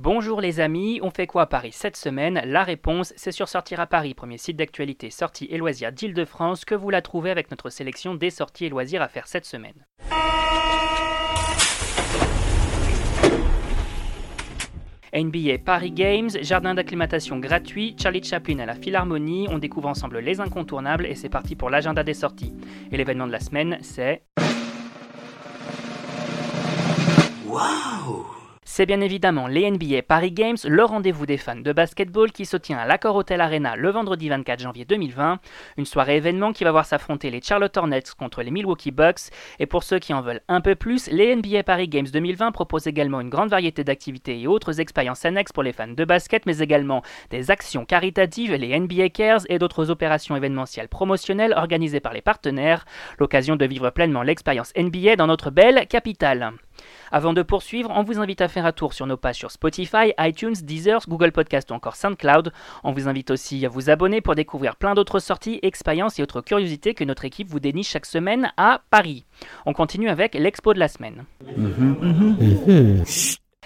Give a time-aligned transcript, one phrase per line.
[0.00, 2.40] Bonjour les amis, on fait quoi à Paris cette semaine?
[2.44, 6.76] La réponse, c'est sur Sortir à Paris, premier site d'actualité sorties et loisirs d'Île-de-France, que
[6.76, 9.74] vous la trouvez avec notre sélection des sorties et loisirs à faire cette semaine.
[15.12, 20.38] NBA Paris Games, jardin d'acclimatation gratuit, Charlie Chaplin à la Philharmonie, on découvre ensemble les
[20.38, 22.54] incontournables et c'est parti pour l'agenda des sorties.
[22.92, 24.22] Et l'événement de la semaine, c'est...
[28.78, 32.56] c'est bien évidemment les NBA Paris Games, le rendez-vous des fans de basketball qui se
[32.56, 35.40] tient à l'Accor Hotel Arena le vendredi 24 janvier 2020.
[35.78, 39.32] Une soirée événement qui va voir s'affronter les Charlotte Hornets contre les Milwaukee Bucks.
[39.58, 42.86] Et pour ceux qui en veulent un peu plus, les NBA Paris Games 2020 proposent
[42.86, 46.58] également une grande variété d'activités et autres expériences annexes pour les fans de basket, mais
[46.58, 52.22] également des actions caritatives, les NBA Cares et d'autres opérations événementielles promotionnelles organisées par les
[52.22, 52.84] partenaires.
[53.18, 56.52] L'occasion de vivre pleinement l'expérience NBA dans notre belle capitale.
[57.10, 60.12] Avant de poursuivre, on vous invite à faire un tour sur nos pages sur Spotify,
[60.18, 62.52] iTunes, Deezer, Google Podcast ou encore SoundCloud.
[62.84, 66.40] On vous invite aussi à vous abonner pour découvrir plein d'autres sorties, expériences et autres
[66.40, 69.24] curiosités que notre équipe vous déniche chaque semaine à Paris.
[69.66, 71.24] On continue avec l'expo de la semaine.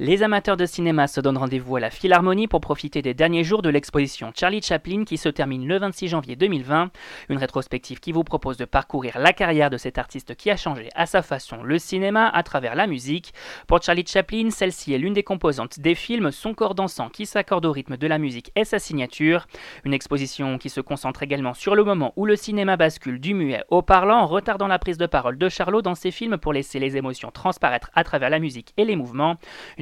[0.00, 3.62] Les amateurs de cinéma se donnent rendez-vous à la Philharmonie pour profiter des derniers jours
[3.62, 6.90] de l'exposition Charlie Chaplin qui se termine le 26 janvier 2020.
[7.28, 10.88] Une rétrospective qui vous propose de parcourir la carrière de cet artiste qui a changé
[10.96, 13.34] à sa façon le cinéma à travers la musique.
[13.68, 17.64] Pour Charlie Chaplin, celle-ci est l'une des composantes des films, son corps dansant qui s'accorde
[17.64, 19.46] au rythme de la musique et sa signature.
[19.84, 23.62] Une exposition qui se concentre également sur le moment où le cinéma bascule du muet
[23.68, 26.96] au parlant, retardant la prise de parole de Charlot dans ses films pour laisser les
[26.96, 29.36] émotions transparaître à travers la musique et les mouvements.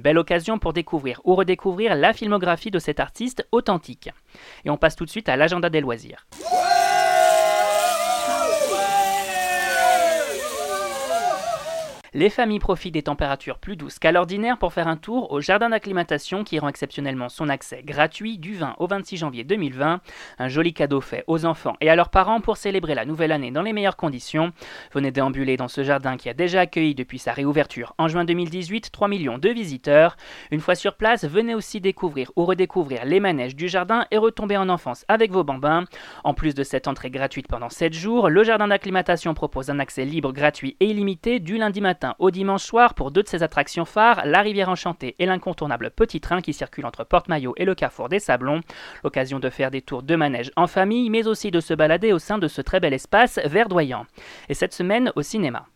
[0.00, 4.10] Belle occasion pour découvrir ou redécouvrir la filmographie de cet artiste authentique.
[4.64, 6.26] Et on passe tout de suite à l'agenda des loisirs.
[12.16, 15.68] Les familles profitent des températures plus douces qu'à l'ordinaire pour faire un tour au jardin
[15.68, 20.00] d'acclimatation qui rend exceptionnellement son accès gratuit du 20 au 26 janvier 2020.
[20.38, 23.50] Un joli cadeau fait aux enfants et à leurs parents pour célébrer la nouvelle année
[23.50, 24.52] dans les meilleures conditions.
[24.94, 28.90] Venez déambuler dans ce jardin qui a déjà accueilli depuis sa réouverture en juin 2018
[28.90, 30.16] 3 millions de visiteurs.
[30.50, 34.56] Une fois sur place, venez aussi découvrir ou redécouvrir les manèges du jardin et retomber
[34.56, 35.84] en enfance avec vos bambins.
[36.24, 40.06] En plus de cette entrée gratuite pendant 7 jours, le jardin d'acclimatation propose un accès
[40.06, 43.84] libre, gratuit et illimité du lundi matin au dimanche soir pour deux de ses attractions
[43.84, 48.08] phares, la rivière enchantée et l'incontournable petit train qui circule entre Porte-Maillot et le carrefour
[48.08, 48.60] des Sablons.
[49.02, 52.18] L'occasion de faire des tours de manège en famille, mais aussi de se balader au
[52.18, 54.06] sein de ce très bel espace verdoyant.
[54.48, 55.66] Et cette semaine au cinéma.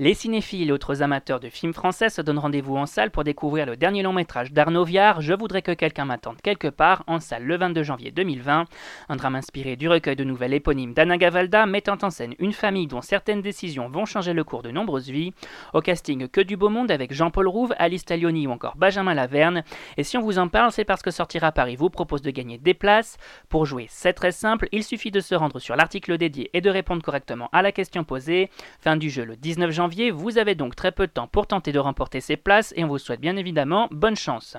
[0.00, 3.66] Les cinéphiles et autres amateurs de films français se donnent rendez-vous en salle pour découvrir
[3.66, 7.42] le dernier long métrage d'Arnaud Viard, Je voudrais que quelqu'un m'attende quelque part, en salle
[7.42, 8.66] le 22 janvier 2020.
[9.08, 12.86] Un drame inspiré du recueil de nouvelles éponymes d'Anna Gavalda mettant en scène une famille
[12.86, 15.34] dont certaines décisions vont changer le cours de nombreuses vies.
[15.74, 19.64] Au casting, que du beau monde avec Jean-Paul Rouve, Alice Taglioni ou encore Benjamin Laverne.
[19.96, 22.30] Et si on vous en parle, c'est parce que Sortir à Paris vous propose de
[22.30, 23.16] gagner des places.
[23.48, 26.70] Pour jouer, c'est très simple, il suffit de se rendre sur l'article dédié et de
[26.70, 28.48] répondre correctement à la question posée.
[28.78, 31.72] Fin du jeu le 19 janvier vous avez donc très peu de temps pour tenter
[31.72, 34.56] de remporter ces places et on vous souhaite bien évidemment bonne chance.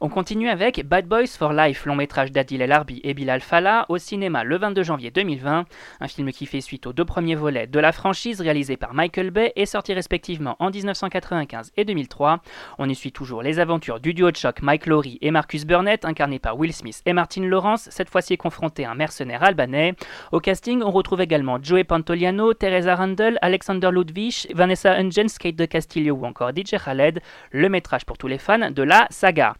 [0.00, 3.84] On continue avec Bad Boys for Life, long métrage d'Adil El Arbi et Bilal Fallah,
[3.88, 5.64] au cinéma le 22 janvier 2020.
[6.00, 9.30] Un film qui fait suite aux deux premiers volets de la franchise réalisés par Michael
[9.32, 12.40] Bay et sorti respectivement en 1995 et 2003.
[12.78, 16.04] On y suit toujours les aventures du duo de choc Mike Laurie et Marcus Burnett,
[16.04, 19.94] incarnés par Will Smith et Martin Lawrence, cette fois-ci confrontés à un mercenaire albanais.
[20.32, 25.66] Au casting, on retrouve également Joey Pantoliano, Teresa Randall, Alexander Ludwig, Vanessa Hudgens, Kate de
[25.66, 27.20] Castillo ou encore DJ Khaled.
[27.50, 29.54] Le métrage pour tous les fans de la saga.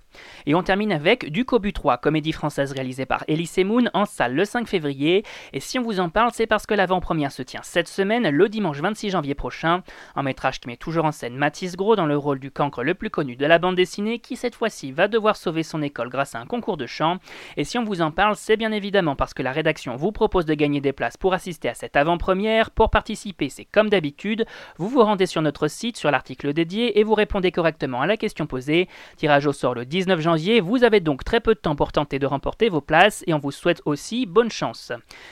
[0.46, 4.34] Et on termine avec Du Cobu 3, comédie française réalisée par Elise Moon en salle
[4.34, 5.24] le 5 février.
[5.52, 8.48] Et si on vous en parle, c'est parce que l'avant-première se tient cette semaine, le
[8.48, 9.82] dimanche 26 janvier prochain.
[10.16, 12.94] Un métrage qui met toujours en scène Mathis Gros dans le rôle du cancre le
[12.94, 16.34] plus connu de la bande dessinée, qui cette fois-ci va devoir sauver son école grâce
[16.34, 17.18] à un concours de chant.
[17.56, 20.46] Et si on vous en parle, c'est bien évidemment parce que la rédaction vous propose
[20.46, 22.70] de gagner des places pour assister à cette avant-première.
[22.70, 24.46] Pour participer, c'est comme d'habitude,
[24.76, 28.16] vous vous rendez sur notre site, sur l'article dédié, et vous répondez correctement à la
[28.16, 28.88] question posée.
[29.16, 30.60] Tirage au sort le 19 19 janvier.
[30.60, 33.38] Vous avez donc très peu de temps pour tenter de remporter vos places et on
[33.38, 34.90] vous souhaite aussi bonne chance.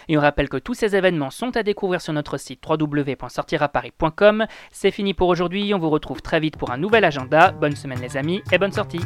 [0.08, 4.46] Et on rappelle que tous ces événements sont à découvrir sur notre site www.sortiraparis.com.
[4.70, 7.52] C'est fini pour aujourd'hui, on vous retrouve très vite pour un nouvel agenda.
[7.52, 9.00] Bonne semaine les amis et bonne sortie